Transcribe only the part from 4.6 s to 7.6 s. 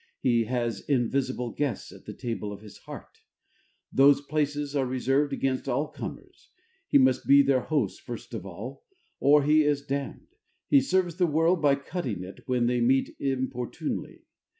are reserved against all comers. He must be their